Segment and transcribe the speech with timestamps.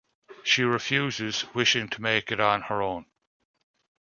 [0.43, 3.05] She refuses, wishing to make it on her own.